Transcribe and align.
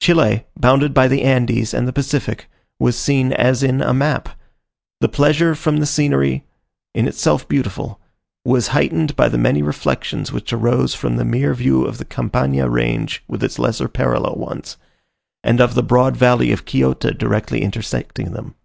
Chile, 0.00 0.44
bounded 0.58 0.92
by 0.92 1.06
the 1.06 1.22
Andes 1.22 1.72
and 1.72 1.86
the 1.86 1.92
Pacific, 1.92 2.50
was 2.80 2.98
seen 2.98 3.32
as 3.32 3.62
in 3.62 3.80
a 3.80 3.94
map. 3.94 4.30
The 5.00 5.08
pleasure 5.08 5.54
from 5.54 5.76
the 5.76 5.86
scenery, 5.86 6.44
in 6.92 7.06
itself 7.06 7.46
beautiful, 7.46 8.00
was 8.44 8.66
heightened 8.74 9.14
by 9.14 9.28
the 9.28 9.38
many 9.38 9.62
reflections 9.62 10.32
which 10.32 10.52
arose 10.52 10.96
from 10.96 11.14
the 11.14 11.24
mere 11.24 11.54
view 11.54 11.84
of 11.84 11.98
the 11.98 12.04
Campana 12.04 12.68
range 12.68 13.22
with 13.28 13.44
its 13.44 13.60
lesser 13.60 13.86
parallel 13.86 14.34
ones, 14.34 14.76
and 15.44 15.60
of 15.60 15.74
the 15.76 15.84
broad 15.84 16.16
valley 16.16 16.50
of 16.50 16.64
Quillota 16.64 17.12
directly 17.16 17.62
intersecting 17.62 18.32
them. 18.32 18.56